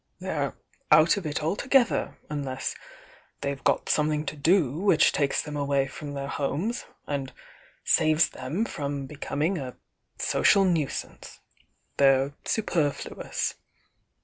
[0.19, 0.55] They're
[0.89, 2.73] out of it aJ together unless
[3.41, 7.31] they've got something to do which takes them away from their homes and
[7.83, 9.77] saves them trom becommg a
[10.17, 11.39] social nuisance.
[11.97, 13.53] They're superflu ous.